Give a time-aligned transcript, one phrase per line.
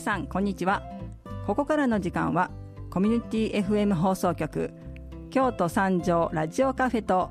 [0.00, 0.82] さんこんにちは。
[1.46, 2.50] ここからの時間は
[2.88, 4.72] コミュニティ FM 放送局
[5.28, 7.28] 京都三条ラジオカフェと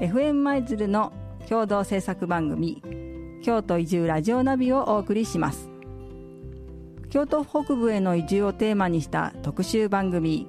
[0.00, 1.12] FM 舞鶴の
[1.46, 2.82] 共同制作番組
[3.44, 5.68] 京都移住ラジオナビをお送りします。
[7.10, 10.48] 京都北部への移住をテーマにした特集番組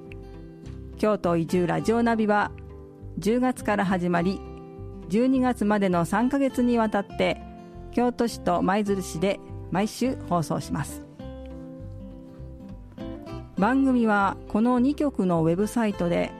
[0.96, 2.50] 京都移住ラジオナビは
[3.18, 4.40] 10月から始まり
[5.10, 7.42] 12月までの3ヶ月にわたって
[7.92, 9.38] 京都市と舞鶴市で
[9.70, 11.07] 毎週放送します。
[13.58, 16.30] 番組はこの2局のウェブサイトで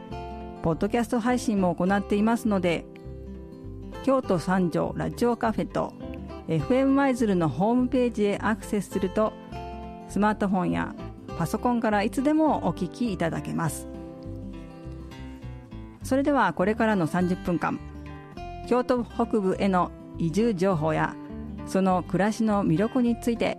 [0.62, 2.84] ポッドキャスト配信も行っていますので
[4.04, 5.92] 京都三条ラジオカフェと
[6.46, 9.32] FM 舞鶴のホームページへアクセスすると
[10.08, 10.94] スマートフォンや
[11.36, 13.88] パソコンからいつでもお聞きいただけます。
[16.05, 17.78] それではこれからの30分間
[18.69, 21.16] 京都北部への移住情報や
[21.66, 23.58] その暮らしの魅力について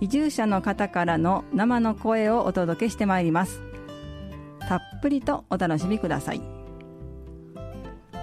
[0.00, 3.62] 移住者の方からの生の声をお届けしてまいります。
[4.68, 6.40] たっぷりとお楽しみください。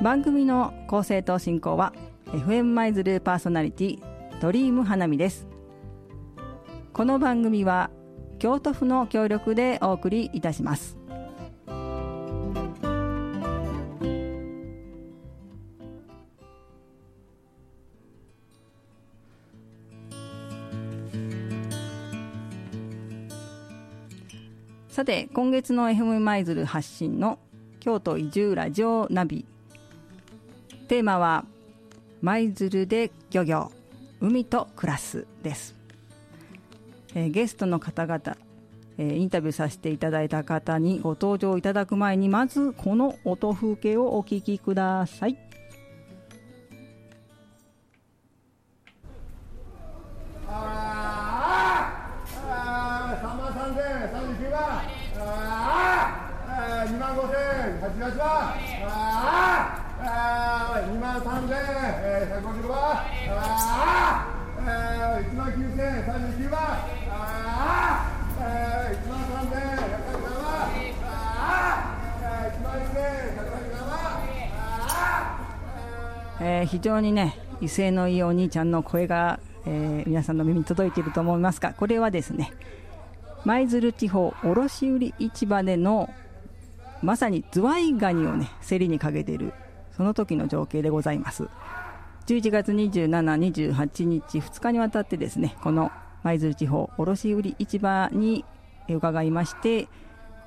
[0.01, 1.93] 番組の構成と進行は
[2.27, 3.99] FM 舞鶴パーソナリティ
[4.41, 5.47] ドリーム花見です。
[6.93, 7.91] この番組は
[8.39, 11.00] 京都府の協力でお送りいたします。
[24.91, 27.39] さて今月の FM 舞鶴発信の
[27.79, 29.45] 京都移住ラジオナビ
[30.89, 31.45] テーマは
[32.21, 33.71] 舞鶴で漁業
[34.19, 35.75] 海と暮らすです
[37.13, 38.37] えー、ゲストの方々、
[38.97, 45.50] えー、インタビューさせていただいた方にご登場いただく前にまずこの音風景をお聞きください。
[76.61, 82.51] え、非常にね威勢のいいお兄ちゃんの声が、えー、皆さんの耳に届いていると思いますがこれはですね
[83.45, 86.13] 舞鶴地方卸売市場での
[87.01, 89.53] まさにズワイガニをね競りにかけている
[89.97, 91.47] その時の情景でございます。
[92.27, 93.09] 11月27、
[93.67, 95.91] 28日2日にわたってですねこの
[96.21, 98.45] 舞鶴地方卸売市場に
[98.87, 99.87] 伺いまして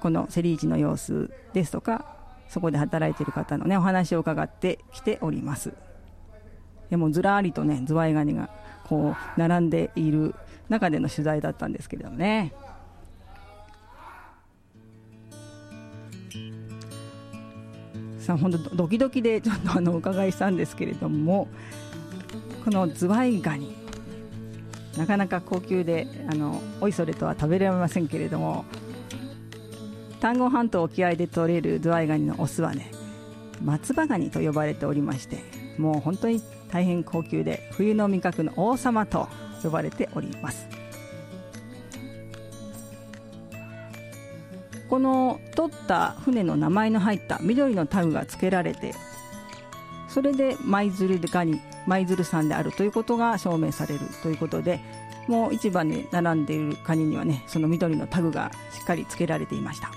[0.00, 2.06] この競り市の様子ですとか
[2.48, 5.74] そこで働いている方のねお話を伺ってきております。
[6.94, 8.48] でもずらりとねズワイガニが
[8.84, 10.32] こう並んでいる
[10.68, 12.52] 中での取材だったんですけれどもね。
[18.20, 21.48] さあ本当ドキドキでちょっとあのお伺いしたんですけれども
[22.64, 23.74] このズワイガニ
[24.96, 28.64] なかなか高級であのおいそれとは食べられませんけれども
[30.20, 32.92] 丹後半島沖合で取れるズワイガニのオスはね
[33.64, 35.42] 松葉ガニと呼ばれておりまして
[35.76, 36.40] もう本当に
[36.74, 39.28] 大変高級で冬の味覚の王様と
[39.62, 40.66] 呼ばれております。
[44.90, 48.92] この取った船の名前の入った緑のタグが付けられて
[50.08, 54.80] それで舞鶴ガニ舞鶴産であるということが証明されるということで
[55.26, 59.90] もう市場に並んでいるカニにはねその緑のタグがしっかりつけられていました。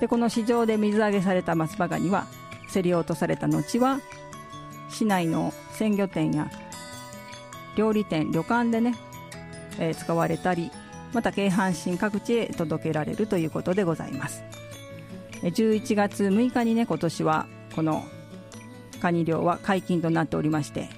[0.00, 2.26] でこの市場で水揚げされた松葉ガニは
[2.72, 4.00] 競り落とされた後は
[4.94, 6.48] 市内の鮮魚店や
[7.76, 8.94] 料理店旅館でね、
[9.80, 10.70] えー、使われたり
[11.12, 14.44] また京阪神各地へ届けられるということでございます。
[15.42, 18.04] 11月6日にね今年はこの
[19.00, 20.88] カニ漁は解禁となっておりまして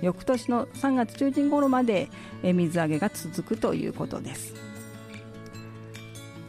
[0.00, 2.08] 翌年の3月中旬頃まで
[2.42, 4.54] 水揚げが続くということです。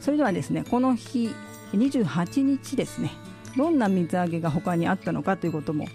[0.01, 1.33] それではですねこの日
[1.73, 3.11] 28日ですね
[3.55, 5.87] どんな水揚げが他にあったのかということも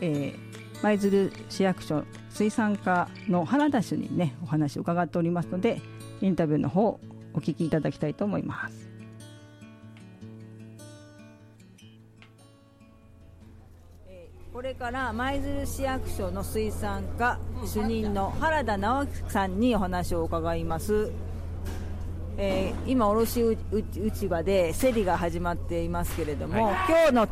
[0.00, 5.80] えー、舞鶴市役所水産課の原田氏にねお話を伺っておりますので
[6.20, 7.00] インタビューの方
[7.34, 8.86] お聞きいただきたいと思います
[14.56, 21.10] これから舞鶴市役所の水産課主任の原田直樹さんにお話を伺います。
[22.38, 23.58] えー、今、卸
[24.14, 27.28] 市場で競りが始まっていますけれども、今日の、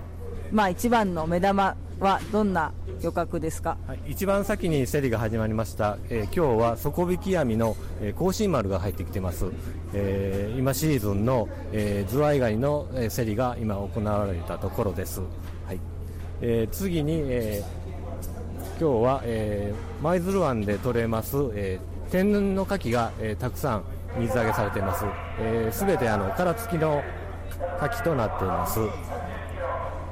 [0.53, 9.47] まあ、一番の目玉はどんな漁獲ですか、はい、一番先に競りが始まりました、えー、今日は底引き網の、えー、甲信丸が入ってきてます、
[9.93, 15.21] えー、今シーズンの、えー、ズワイガニの、えー、競りが今行われたところです、
[15.67, 15.81] はい。
[16.41, 23.85] えー、次に、えー、今日は、えー、舞鶴湾で取れます、えー、天然の牡蠣が、えー、たくさん
[24.19, 25.01] 水揚げされています。
[25.77, 27.03] すべ、えー、てあの殻付きの
[27.81, 28.79] 牡蠣となっています。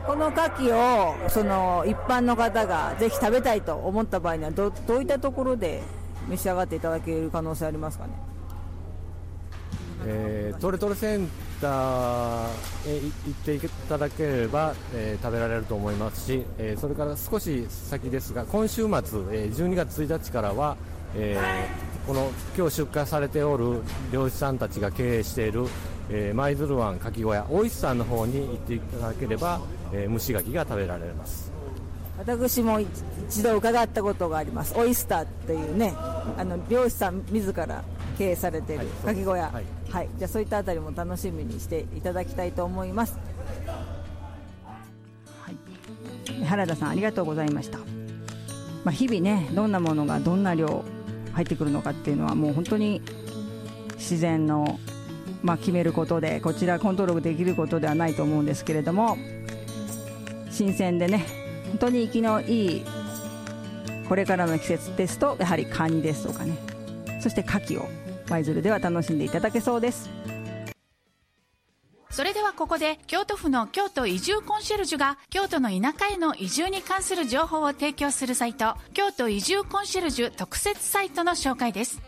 [0.07, 0.37] この牡
[0.69, 5.83] 蠣をその一般の方がぜひ食べたいと思った場合にはどどういったところで
[6.29, 8.13] 召し上がっていただける可能性ありますかね、
[10.07, 11.29] えー、トレトレセン
[11.61, 12.49] ター
[12.87, 20.77] へ行っていただければ、えー、食べられると思いますし、えー、それから少し先ですが今週末、えー、12月1日からは、
[21.15, 25.67] えー、この今日出荷されておる漁師さんたちが経営している、
[26.35, 29.61] 舞鶴湾かき小屋大石さんの方に行っていただければ、
[29.93, 31.53] えー、蒸し柿が食べられます。
[32.19, 34.75] 私も一度伺ったことがあります。
[34.77, 37.83] オイスターっていうねあの漁師さん自ら
[38.19, 43.19] 経営されているかき小屋、はい、はい、じゃあそういったあたりも楽しみにしていただきたいと思います、
[45.41, 47.85] はい、原田さんありがとうございました、ま
[48.87, 50.85] あ、日々ねどんなものがどんな量
[51.33, 53.03] 入ってくるのかっていうのはもう本当に
[53.97, 54.79] 自然の
[55.43, 59.19] まあ、決めることでこちらコントロールできることではないと思うんですけれども
[60.53, 61.25] 新鮮でね
[61.71, 62.85] 本当に生きのいい
[64.09, 66.57] これからの季節ですとやはりカニですとかね。
[67.21, 67.89] そして牡蠣を
[68.29, 70.11] 舞鶴では楽しんでいただけそうです。
[72.11, 82.03] それではここで京都府の京都移住コンシェルジュが京都の田舎への移住に関する情報を提供するサイト京都移住コンシェルジュ特設サイトの紹介です。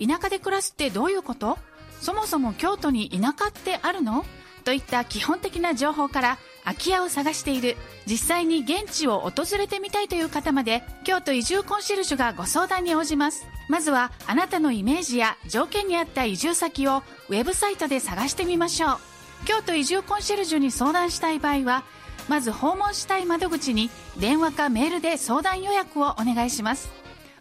[0.00, 1.58] 田舎で暮らすってどういうこと？
[2.00, 4.24] そもそも京都に田舎ってあるの？
[4.64, 6.38] といった基本的な情報から
[6.70, 7.76] 空き家を探している。
[8.06, 13.46] 実際に現地を訪れてみたいという方まで京都移住コンシェルジュがご相談に応じます。
[13.68, 18.98] まずはあなたのイメージや条件に合った移住先をウェブサイトで探してみましょう。
[19.46, 21.84] 京都移住コンシェルジュに相談したい場合は
[22.28, 26.90] まず訪問したい窓口に電話かメールで相談予約をお願いします。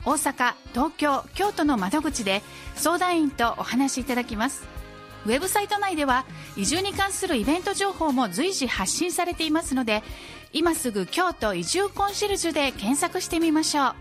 [0.05, 2.41] 大阪東京京都の窓口で
[2.75, 4.78] 相談員とお話しいただきます。
[5.25, 6.25] ウェブサイト内では
[6.55, 10.03] 移住に関するイベント情報も随時発信されていますので
[10.53, 13.95] 今すぐ京都移住コンシェルジュで検索してみましょう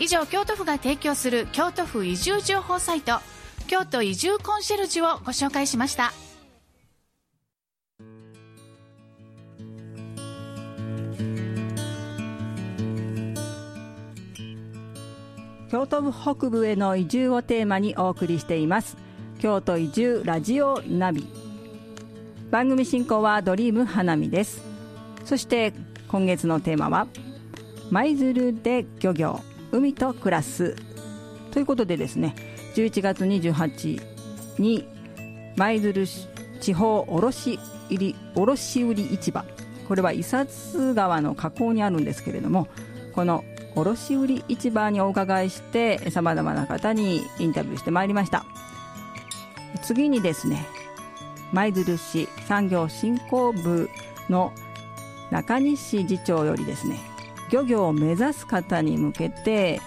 [0.00, 3.20] 以上京都府が提供する京都府移住情報サイト
[3.66, 6.12] 京都移住コンシェルジュをご紹介しました。
[15.68, 18.96] 京都府北部への移住をテーマにお送りしています。
[19.38, 21.28] 京都移住ラジオナビ。
[22.50, 24.62] 番組進行はドリーム花見です。
[25.24, 25.74] そして
[26.08, 27.06] 今月のテーマは
[27.90, 29.40] 舞鶴で漁業
[29.72, 30.74] 海と暮らす。
[31.50, 32.34] ということでですね
[32.76, 34.00] 11月28日
[34.58, 34.88] に
[35.56, 36.06] 舞鶴
[36.60, 37.58] 地方卸
[37.90, 39.44] 売卸売市場。
[39.86, 42.68] これは伊佐津川の河口にあるんですけれども
[43.14, 43.44] この
[43.76, 48.46] 卸売市場にお伺いしてさまざまな方にインタビューしてまいりました。
[49.78, 50.66] 次にですね
[51.52, 53.88] 舞鶴市産業振興部
[54.28, 54.52] の
[55.30, 56.98] 中西次長よりですね
[57.50, 59.80] 漁業を目指す方に向けて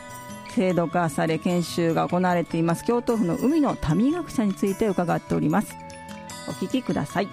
[0.49, 2.83] 制度化され研修が行われています。
[2.83, 5.75] 京都府の海の民学者について伺っております。
[6.47, 7.27] お聞きください。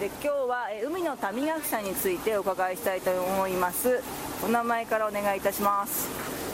[0.00, 4.00] で今日は海の民学者についてお伺いしたいと思います。
[4.44, 6.08] お名前からお願いいたします。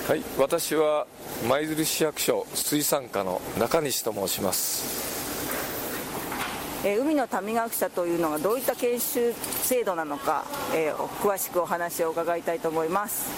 [0.09, 1.07] はい私は
[1.49, 5.17] 舞鶴市役所水産課の中西と申します。
[6.85, 13.29] え海の民学者というのがどういった研修制度なのか、えー、詳しくお話を伺いたいと思います、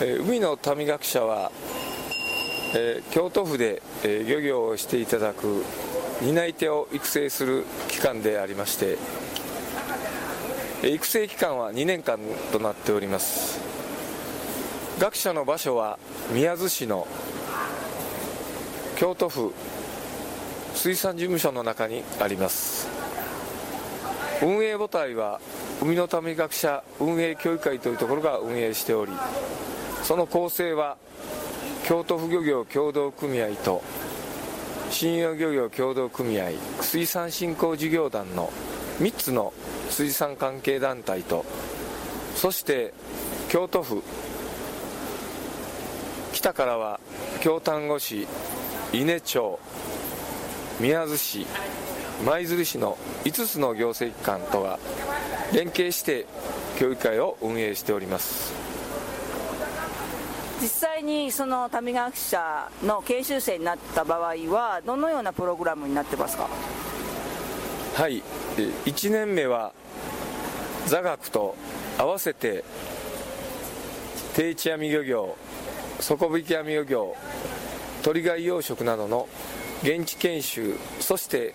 [0.00, 1.50] えー、海の民学者は、
[2.76, 5.64] えー、京都府で、え漁業をしていただく
[6.20, 8.96] 担い手を育成する機関でありまして
[10.88, 12.18] 育成期間は2年間
[12.50, 13.60] となっております。
[14.98, 15.98] 学者の場所は
[16.32, 17.06] 宮津市の
[18.96, 19.52] 京都府
[20.74, 22.88] 水産事務所の中にあります。
[24.42, 25.40] 運営母体は
[25.80, 29.12] 海の民学者運営協議会というところが運営しており
[30.02, 30.96] その構成は
[31.84, 33.82] 京都府漁業協同組合と
[34.90, 38.52] 信用漁業協同組合水産振興事業団の
[38.98, 39.52] 3つの
[39.92, 41.44] 水産関係団体と
[42.34, 42.94] そして
[43.50, 44.02] 京都府。
[46.32, 46.98] 北からは
[47.42, 48.26] 京丹後市
[48.94, 49.60] 伊根町
[50.80, 51.46] 宮津市
[52.24, 54.78] 舞鶴市の5つの行政機関とは
[55.52, 56.26] 連携して
[56.78, 58.54] 教育会を運営しております。
[60.60, 64.20] 実際にその民学者の研修生になった場合
[64.52, 66.48] はどのようなプログラムになってますか？
[67.94, 68.22] はい。
[68.86, 69.72] 1年目は
[70.86, 71.54] 座学と
[71.98, 72.64] 合わせて
[74.34, 75.36] 定置網漁業
[76.00, 77.14] 底引き網漁業
[78.02, 79.28] 鳥貝養殖などの
[79.82, 81.54] 現地研修そして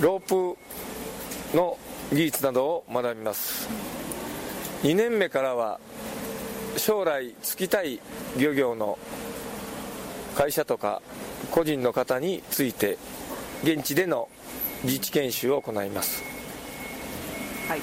[0.00, 0.58] ロープ
[1.56, 1.78] の
[2.10, 3.68] 技術などを学びます。
[4.82, 5.78] 2年目からは
[6.76, 8.00] 将来就きたい
[8.36, 8.98] 漁業の
[10.34, 11.00] 会社とか
[11.52, 12.98] 個人の方について
[13.62, 14.28] 現地での
[14.84, 16.22] 自治研修を行います。
[17.68, 17.80] はい。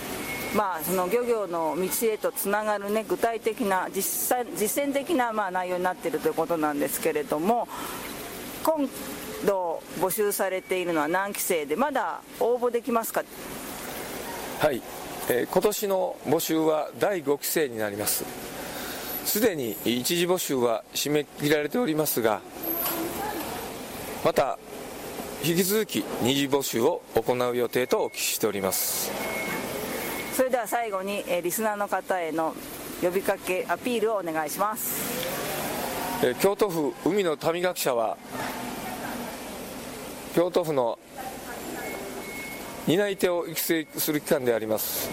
[0.56, 7.68] まあ、その漁業の道へとつながる、ね、具体的な実際実践的なまあ内容になっているということなんですけれども
[8.64, 8.90] 今
[9.46, 13.24] 度募集されているのは何期生でまだ応募できますか？
[14.60, 14.82] はい、
[15.30, 18.26] えー、今年の募集は第5期生になります。
[19.26, 22.42] すでに一次募集は締め切られておりますが
[24.26, 24.58] また
[25.42, 29.10] 引き続き二次募集を行う予定とお聞きしております。
[30.34, 32.54] それでは最後に、えリスナーの方への
[33.02, 38.18] 呼びかけアピールをお願いします、え京都府海の民学者は
[40.36, 41.00] 京都府の
[42.88, 45.10] 担い手を育成する機関であります。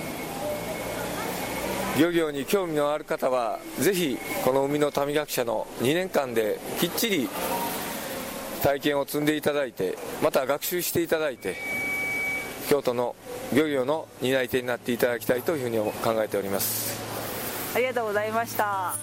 [1.99, 7.28] 漁業に興味のある方はぜひこの海の民学者の2年間できっちり
[8.66, 11.54] 体験を積んでいただいてまた学習していただいて
[12.68, 13.14] 京都の
[13.54, 17.00] 漁業の担い手になっていただきたいというふうに考えております。
[17.76, 18.96] ありがとうございました。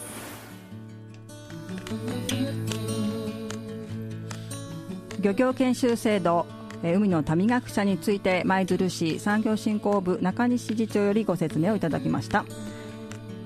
[5.21, 6.45] 漁業研修制度
[6.83, 12.43] 海の民学者について舞鶴市産業振興部中西次長よりご説明をいただきました。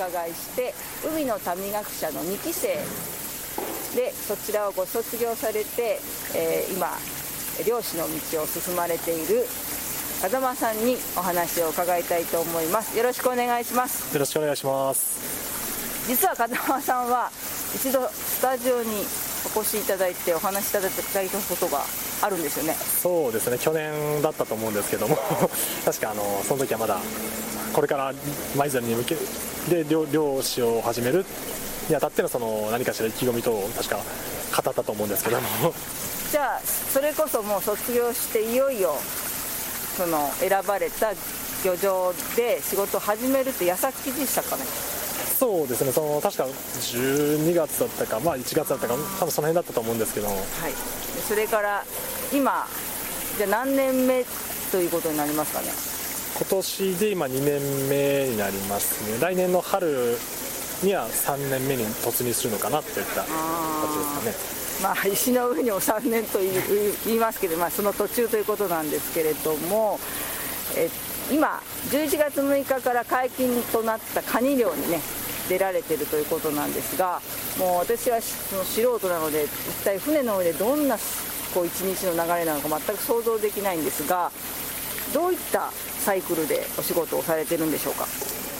[0.00, 0.72] 伺いして
[1.06, 2.78] 海の民学者の2期生。
[3.94, 5.98] でそちらをご卒業されて、
[6.34, 6.86] えー、今
[7.66, 9.44] 漁師の道を進まれている
[10.22, 12.96] 風間さんにお話を伺いたいと思います。
[12.96, 14.14] よろしくお願いします。
[14.14, 16.06] よろしくお願いします。
[16.06, 17.30] 実は風間さんは
[17.74, 19.04] 一度スタジオに
[19.56, 21.80] お越しいただいてお話しいただいたことが
[22.22, 22.74] あるんですよね。
[22.74, 23.58] そうですね。
[23.58, 25.18] 去年だったと思うんですけども。
[25.84, 27.00] 確かあのその時はまだ
[27.72, 28.12] これから
[28.56, 29.16] 舞鶴に向け
[29.68, 31.24] で漁漁師を始める
[31.88, 35.46] にあたってのその何かしら意気込みと確か語ったと思うんですけども。
[36.30, 36.60] じゃあ
[36.92, 38.94] それこそもう卒業していよいよ
[39.96, 41.12] その選ばれた
[41.64, 44.62] 漁場で仕事を始めるって矢先でしたかね？
[45.40, 45.90] そうですね。
[45.90, 50.36] その確か12月だったか、まあ、1月だったか多分その辺だったと思うんですけどはい。
[51.28, 51.84] それから
[52.32, 52.68] 今
[53.36, 54.24] じゃあ何年目
[54.70, 55.66] ということになりますかね？
[56.40, 59.20] 今年で今2年目になりますね。
[59.20, 60.16] 来年の春
[60.82, 64.60] には3年目に突入するのかなといった形ですかね。
[64.82, 70.00] まあ、石の上にも3年と言いますけど、まあ、その途中ということなんですけれども
[70.74, 70.88] え
[71.30, 75.00] 今11月6日から解禁となったカニ漁にね
[75.50, 77.20] 出られてるということなんですが
[77.58, 78.64] もう私は素
[78.98, 80.96] 人なので一体船の上でどんな
[81.52, 84.32] こう一日の流れなのか全く想像できないんですが
[85.12, 85.70] どういった
[86.00, 88.06] サイクルでお仕事をされてるんでしょうか？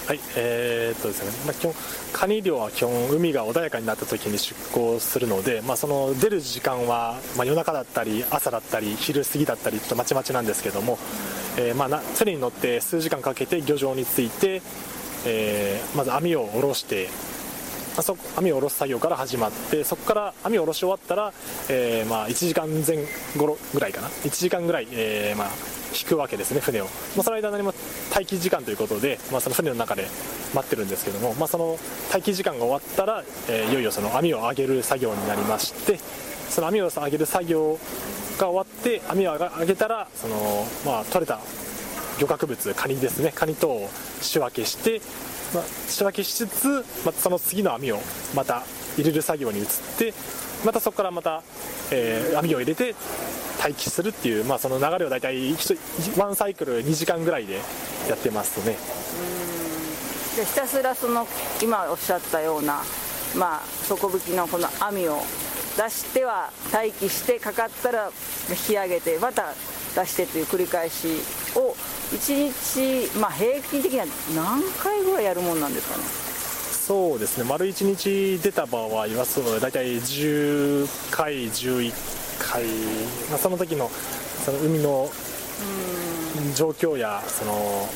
[0.07, 1.75] はい、えー、っとですね、まあ、基本
[2.13, 10.99] カニ漁は基本海が穏やかになった時に出港するので、まあ、その出る時間は、まあ、夜中だったり朝だったり昼過ぎだったりちょっとまちまちなんですけども、
[11.57, 14.63] えー、まあ釣りに乗って数時間かけて漁場に着いて、
[15.27, 17.09] えー、まず網を下ろして
[17.99, 21.33] あ、そ網を下ろす作業から始まってそこから網を下ろし終わったら、
[21.69, 23.05] えー、まあ1時間前
[23.37, 24.09] 後ぐらいかな。
[24.09, 25.49] 1時間ぐらい、えー、まあ
[25.93, 27.75] 引くわけですね船を、まあ、その間何も
[28.15, 30.07] 待機時間ということで、まあ、その船の中で
[30.55, 31.79] 待ってるんですけども、まあ、その
[32.13, 35.99] 待機時間が終わったら、えー、いよいよその網を上げる作業になりまして
[36.49, 37.79] その網を上げる作業
[38.39, 41.41] が終わって網を上げたらその、まあ、取れた
[42.21, 43.33] 漁獲物カニですね。
[43.35, 43.89] カニ等を
[44.21, 45.01] 仕分けして、
[45.55, 46.69] まあ、仕分けしつつ、
[47.05, 47.99] まあ、その次の網を
[48.35, 48.63] また
[48.97, 49.67] 入れる作業に移っ
[49.99, 50.15] て
[50.65, 51.43] またそこからまた、
[51.91, 52.95] えー、網を入れて
[53.59, 55.55] 待機するっていう、まあ、その流れを大体
[56.17, 57.61] ワンサイクル2時間ぐらいで
[58.09, 58.77] やってますね
[60.37, 61.27] でひたすらその
[61.63, 62.83] 今おっしゃったような、
[63.37, 65.19] まあ、底引きのこの網を
[65.77, 68.11] 出しては待機してかかったら
[68.49, 69.55] 引き上げてまた
[69.95, 71.09] 出してという繰り返し
[71.57, 71.75] を
[72.13, 76.05] 1日、まあ、平均的には何回ぐらいやるもんなんですかね？
[76.73, 77.45] そうですね。
[77.45, 81.93] 丸1日出た場合はそう大体10回11
[82.41, 82.65] 回、
[83.31, 83.91] まあ、その時の
[84.45, 85.09] その海の
[86.57, 87.89] 状況やその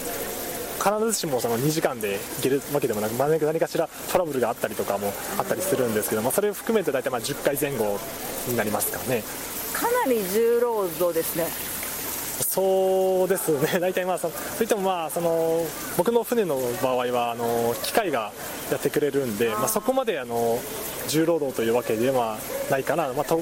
[0.79, 7.99] 必ずしもその2時間で行けるわけでもなく何かしらトラブルがあったりとかもあったりするんですけど、まあ、それを含めて大体まあ10回前後
[8.47, 9.25] になりますかね。
[9.73, 11.47] かなり重労働ですね
[12.41, 15.65] そうですね、 大体まあそ、といってもまあその
[15.97, 18.33] 僕の船の場合はあの機械が
[18.71, 20.59] やってくれるんで、まあ、そこまであの
[21.09, 22.39] 重労働というわけでは
[22.71, 23.41] ないかな、まあ、と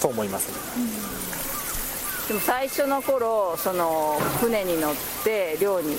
[0.00, 0.48] と思います、
[2.28, 5.96] でも最初の頃その船に乗って漁に、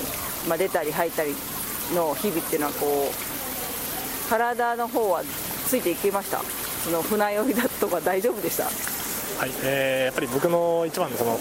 [0.48, 1.36] まあ、出たり入ったり
[1.94, 5.24] の日々っていうのはこう体の方は
[5.68, 6.42] ついていきました？
[6.84, 8.66] その船酔いだとか大丈夫でした？
[8.66, 8.70] は
[9.46, 9.52] い。
[9.64, 11.40] えー、やっぱり僕の一番のその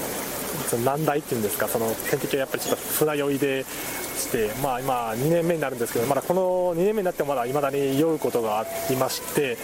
[0.68, 9.56] その難題っていうんですかその天敵はやっぱりちょっと船酔いでして、まあ、今2年目になるんですけどまだこの2年目になってもまだいまだに酔うことがありまして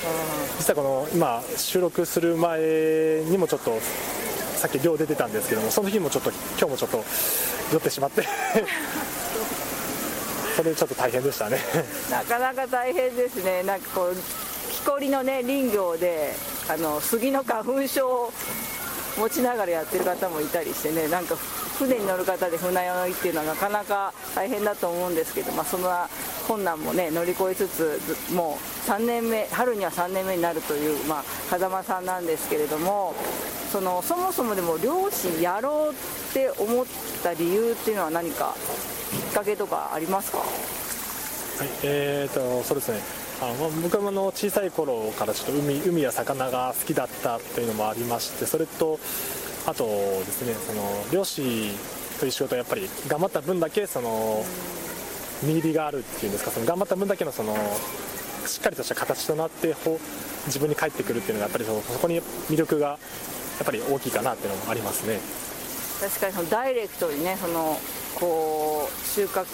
[0.58, 3.78] 実はこの今収録する前にもちょっと
[4.56, 7.04] さっき漁出てたんですけどもその日もちょっと今日もちょっと
[7.72, 8.22] 酔ってしまって
[10.56, 11.58] それちょっと大変でしたね。
[12.10, 13.62] なかなか大変ですね。
[13.62, 14.16] なんかこう
[14.70, 16.34] 木こりのね林業で
[16.68, 18.30] あの杉の花粉症
[19.18, 21.36] 持ちながらやってる方もいたりしてねなんか
[21.78, 26.08] 船に乗る方で船酔いっていうのはなかなか大変だと思うんですけど、まあ、そんな
[26.46, 33.14] 困難もね乗り越えつつもう3年目春には3年目になるという、まあ、風間さんなんですけれども
[33.70, 35.94] そのそもそもでも漁師やろうっ
[36.32, 36.86] て思っ
[37.22, 38.54] た理由っていうのは何か
[39.10, 40.38] きっかけとかありますか？
[40.38, 43.21] はいえーとそうですね。
[43.42, 49.00] あの僕はあの小さい頃からちょっと海海や魚が好きだったというのもありましてそれと
[49.66, 51.72] あとですねその漁師
[52.20, 54.44] という仕事はやっぱり頑張った分だけその
[55.42, 57.56] 身入りがあるっていうんですかその頑張った分だけのその
[58.46, 59.74] しっかりとした形となって
[60.46, 62.98] 自分に返ってくるっていうのがやっぱりそこに魅力がや
[63.64, 65.18] っぱり大きいかなっていうのもありますね。
[66.00, 67.76] 確かにそのダイレクトにねその
[68.14, 69.46] こう収穫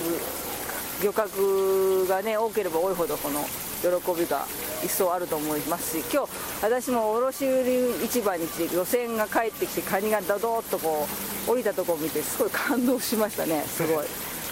[1.02, 3.40] 漁獲がね多ければ多いほどこの
[3.80, 4.44] 喜びが
[4.84, 6.32] 一層あると思いますし今日
[6.62, 11.06] 私も卸売市場に来て漁船が帰ってきてカニがドドッとこ
[11.46, 13.62] う降りたところを見てすごい感動しましたね。
[13.76, 14.06] すごい。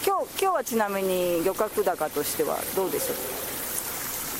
[0.06, 3.16] 今日今日はちなみに漁獲高としてはどうでしょう？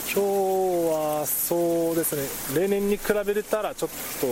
[0.09, 2.23] 今日はそうですね。
[2.61, 3.91] 例年に比べたらちょっ
[4.21, 4.27] と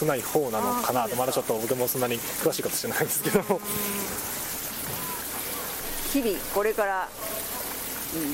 [0.00, 1.14] 少ない方なのかなと。
[1.16, 3.60] まだちょっと僕もそんなに詳しいことしてないんですけど
[6.12, 7.08] 日々これから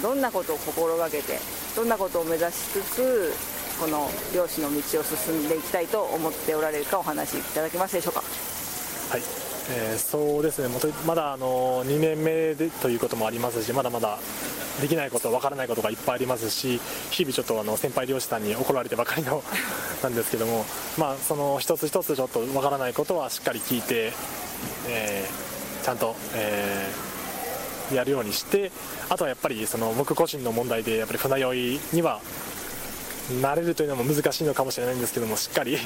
[0.02, 1.38] どんなことを心がけて
[1.74, 3.32] どんなことを目指しつつ
[3.80, 8.22] この漁師の道を進んでいきたいと思っておられるかお話しいただけますでしょうか？
[9.10, 9.22] はい、
[9.70, 10.68] えー、そうですね。
[11.06, 14.18] まだあの2年目でということもありますしまだまだ
[14.80, 19.42] できないことわからないことがいっぱいありますし日々ちょっとあの先輩漁師さんに怒られてばかりの
[20.02, 20.64] なんですけども
[20.96, 24.12] まあその一つ一つちょっとわからないことはしっかり聞いて、
[24.88, 27.13] えー、ちゃんと、えー
[27.92, 28.70] やるようにして
[29.08, 32.20] あとはやっぱりその僕個人の問題でやっぱり船酔いには
[33.40, 35.76] 慣れるというのも難しいのかもしれないんですけどもしっかり、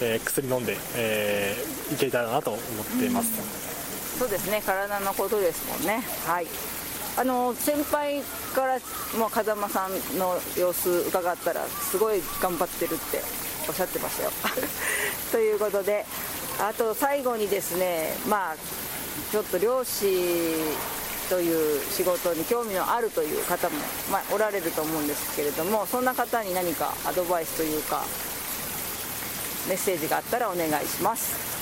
[0.00, 3.38] えー、薬飲んで、えー、いけたらなと思っています、
[4.16, 4.62] うん、そうですね。
[4.64, 6.04] 体のことですもんね。
[6.26, 6.46] はい。
[7.16, 8.22] あの先輩
[8.54, 8.78] から
[9.18, 13.20] もう風間さんの様子伺ったらすごい頑張ってるって
[13.68, 14.30] おっしゃってましたよ。
[15.30, 16.06] ということで
[16.58, 18.56] あと最後にですねまあ
[19.30, 20.54] ちょっと漁師
[21.28, 23.76] という仕事に興味のあるという方も、
[24.10, 28.02] まあ、おられると思うんですけれどもそんな方に何かアドバイスというか
[29.68, 31.52] メッセージがあったらお願いします。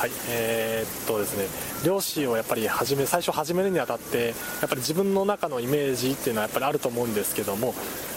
[0.00, 1.44] はいえー、っとですね
[1.84, 4.32] 漁師をやっぱり始め最初始めるにあたってや
[4.64, 7.74] っぱり自分の中のイメージっていうのはやっぱりあると思うんですけども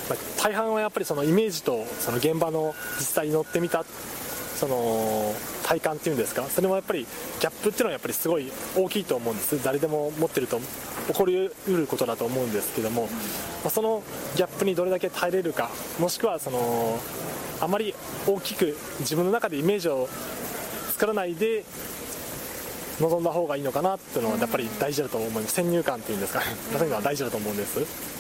[0.10, 3.84] まあ大半はやっぱりそのイメージとその現場の実際に乗ってみた
[4.64, 6.44] その体感っていうんですか？
[6.44, 9.62] それもやっぱりギャップっていうのはやっぱりすごい大きいと思うんです。
[9.62, 10.58] 誰でも持ってると
[11.08, 13.10] 起こりうることだと思うんですけども、ま
[13.66, 14.02] あ、その
[14.38, 15.70] ギャップにどれだけ耐えれるか。
[16.00, 16.98] もしくはその
[17.60, 17.94] あまり
[18.26, 20.08] 大きく自分の中でイメージを
[20.94, 21.66] 作らないで
[23.02, 25.56] 臨んだ方がいいのかなっていうのはやっぱり大事だと思います。
[25.56, 26.40] 先入観っていうんですか？
[26.40, 28.14] ねそういうのは大事だと思うんです。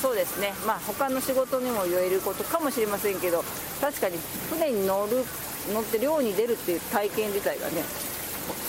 [0.00, 0.52] そうですね。
[0.64, 3.42] まあ他の仕事にも言えることかもしれませんけど
[3.80, 4.18] 確かに
[4.50, 5.24] 船に乗る
[5.72, 7.82] 乗って漁に出るっていう体験自体がね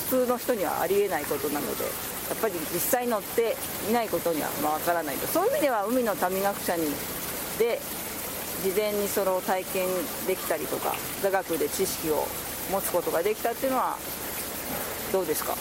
[0.09, 1.89] 普通の人にはありえないことなのでや
[2.35, 3.55] っぱり実際乗って
[3.89, 5.27] いないことにはまあ分からないと。
[5.27, 6.83] そういう意味では海の民学者に
[7.59, 7.79] で
[8.63, 9.87] 事前にその体験
[10.27, 12.25] できたりとか座学で知識を
[12.71, 13.97] 持つことができたっていうのは
[15.13, 15.55] どうですか？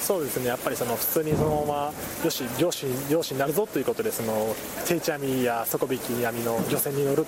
[0.00, 0.46] そうですね。
[0.46, 1.92] やっぱりその普通にそのまま
[2.24, 4.54] 漁師漁師漁師になるぞということでその
[4.86, 7.26] 定置網や底引き網の漁船に乗る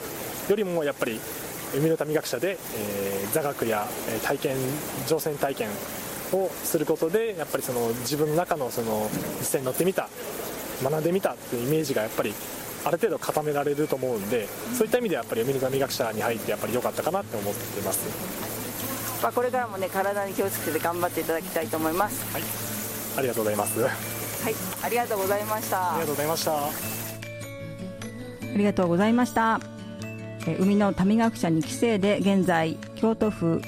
[0.49, 1.21] よりもやっぱり
[1.75, 3.87] 海の民学者で、えー、座学や
[4.23, 4.57] 体験
[5.07, 5.69] 乗船体験
[6.33, 10.09] をすることでやっぱりその自分の中のその実際に乗ってみた
[10.83, 12.33] 学んでみたっていうイメージがやっぱり
[12.85, 22.33] ある程度固められると思うんでそういった意味でやっぱり海の民学者に入ってやっぱり良かったかなって思ってます、まあ、これからもね体に気をつけて頑張っていただきたいと思います。
[22.33, 22.43] はい。
[23.19, 23.81] ありがとうございます。
[23.81, 23.93] はい。
[24.83, 25.93] ありがとうございました。
[25.93, 27.01] ありがとうございました。
[28.55, 29.80] ありがとうございました
[30.59, 33.61] 海の民学者2期生で現在京都府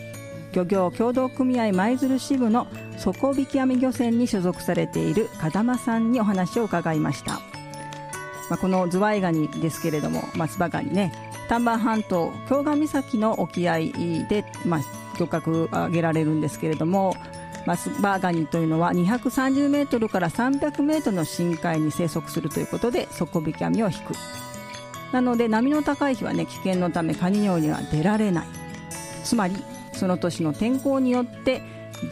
[0.53, 2.67] 漁業協同組合舞鶴支部の
[2.99, 7.35] 底引き網漁船に所属されている風間さんにお話を伺いました、
[8.51, 11.13] まあ、このズワイガニですけれども松葉ガニね
[11.49, 13.79] 丹波半島京賀岬の沖合
[14.29, 14.81] で、まあ、
[15.19, 17.15] 漁獲上げられるんですけれども
[17.67, 24.15] 松葉ガニというのは230メートルから300メートルの深海に生息するということで底引き網を引く。
[25.13, 28.47] なので波の高い日はね危険のためカニ漁には出られない。
[29.25, 29.57] つまり
[29.93, 31.63] その年の天候によって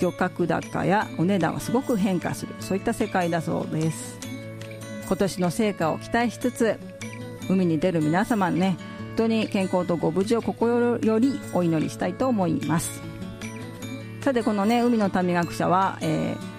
[0.00, 2.54] 漁獲高やお値段はすごく変化する。
[2.60, 4.18] そういった世界だそうです。
[5.06, 6.78] 今年の成果を期待しつつ
[7.48, 8.76] 海に出る皆様ね
[9.16, 13.02] 本当に健康とご無事を心よりお祈りしたいと思います。
[14.20, 16.49] さてこのね海の民学者は、えー